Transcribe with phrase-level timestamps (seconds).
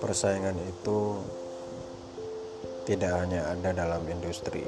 [0.00, 1.20] Persaingan itu
[2.88, 4.64] tidak hanya ada dalam industri.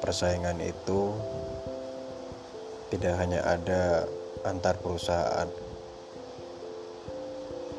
[0.00, 1.12] Persaingan itu
[2.88, 4.08] tidak hanya ada
[4.48, 5.52] antar perusahaan.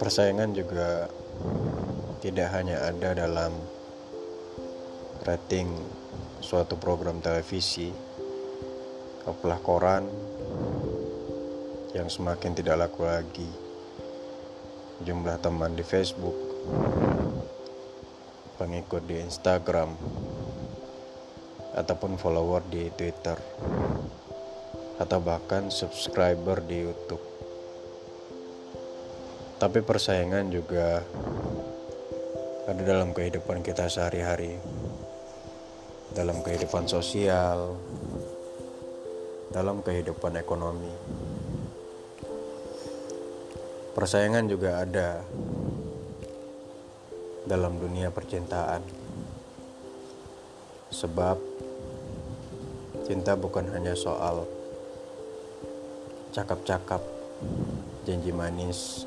[0.00, 1.04] Persaingan juga
[2.24, 3.52] tidak hanya ada dalam
[5.28, 5.68] rating
[6.40, 8.11] suatu program televisi,
[9.22, 10.04] apalah koran
[11.94, 13.50] yang semakin tidak laku lagi
[15.02, 16.38] jumlah teman di Facebook,
[18.54, 19.90] pengikut di Instagram,
[21.74, 23.34] ataupun follower di Twitter,
[25.02, 27.24] atau bahkan subscriber di YouTube.
[29.58, 31.02] Tapi persaingan juga
[32.70, 34.54] ada dalam kehidupan kita sehari-hari,
[36.14, 37.74] dalam kehidupan sosial,
[39.52, 40.90] dalam kehidupan ekonomi.
[43.92, 45.20] Persaingan juga ada
[47.44, 48.80] dalam dunia percintaan.
[50.88, 51.36] Sebab
[53.04, 54.48] cinta bukan hanya soal
[56.32, 57.04] cakap-cakap,
[58.08, 59.04] janji manis,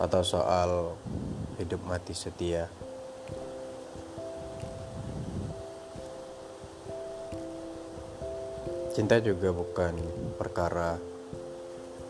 [0.00, 0.96] atau soal
[1.60, 2.72] hidup mati setia.
[8.92, 9.96] Cinta juga bukan
[10.36, 11.00] perkara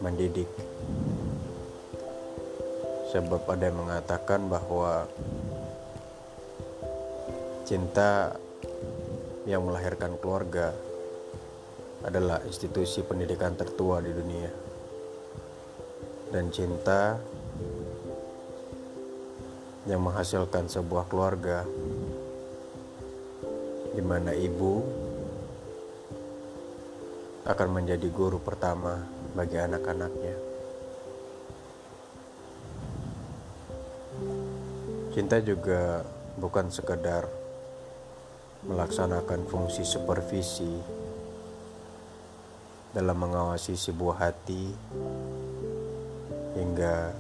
[0.03, 0.51] mendidik.
[3.15, 5.07] Sebab ada yang mengatakan bahwa
[7.63, 8.35] cinta
[9.47, 10.75] yang melahirkan keluarga
[12.03, 14.51] adalah institusi pendidikan tertua di dunia.
[16.35, 17.15] Dan cinta
[19.87, 21.63] yang menghasilkan sebuah keluarga
[23.95, 25.02] di mana ibu
[27.43, 29.03] akan menjadi guru pertama
[29.35, 30.37] bagi anak-anaknya.
[35.11, 36.07] Cinta juga
[36.39, 37.27] bukan sekedar
[38.63, 40.71] melaksanakan fungsi supervisi
[42.95, 44.71] dalam mengawasi sebuah hati
[46.55, 47.11] hingga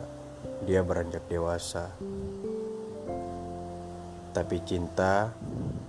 [0.62, 1.90] dia beranjak dewasa.
[4.32, 5.34] Tapi cinta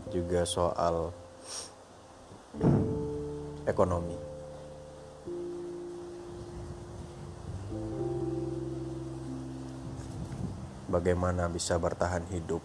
[0.10, 1.14] juga soal
[3.70, 4.33] ekonomi.
[10.94, 12.62] Bagaimana bisa bertahan hidup,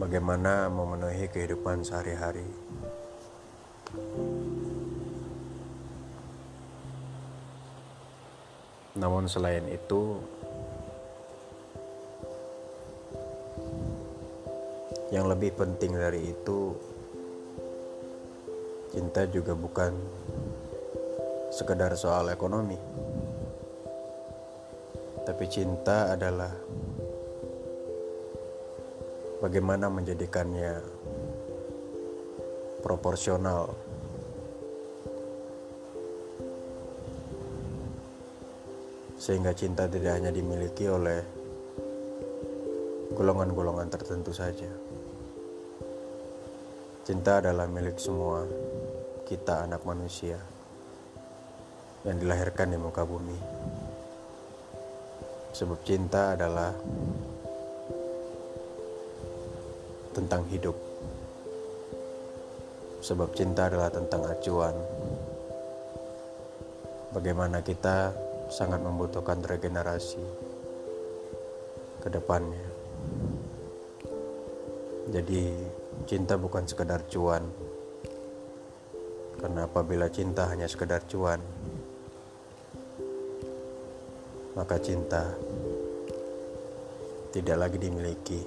[0.00, 2.48] bagaimana memenuhi kehidupan sehari-hari.
[8.96, 10.16] Namun, selain itu,
[15.12, 16.72] yang lebih penting dari itu,
[18.96, 19.92] cinta juga bukan
[21.52, 22.80] sekedar soal ekonomi.
[25.30, 26.50] Tapi cinta adalah
[29.38, 30.82] bagaimana menjadikannya
[32.82, 33.70] proporsional.
[39.22, 41.22] Sehingga cinta tidak hanya dimiliki oleh
[43.14, 44.66] golongan-golongan tertentu saja.
[47.06, 48.42] Cinta adalah milik semua
[49.30, 50.42] kita anak manusia
[52.02, 53.79] yang dilahirkan di muka bumi.
[55.60, 56.72] Sebab cinta adalah
[60.16, 60.72] tentang hidup.
[63.04, 64.72] Sebab cinta adalah tentang acuan.
[67.12, 68.16] Bagaimana kita
[68.48, 70.24] sangat membutuhkan regenerasi
[72.00, 72.64] ke depannya.
[75.12, 75.44] Jadi
[76.08, 77.44] cinta bukan sekedar cuan.
[79.36, 81.44] Karena apabila cinta hanya sekedar cuan,
[84.58, 85.30] maka cinta
[87.30, 88.40] tidak lagi dimiliki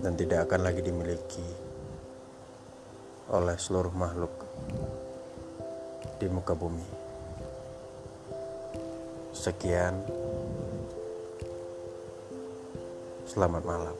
[0.00, 1.46] dan tidak akan lagi dimiliki
[3.30, 4.32] oleh seluruh makhluk
[6.18, 6.88] di muka bumi.
[9.30, 10.02] Sekian,
[13.30, 13.96] selamat malam.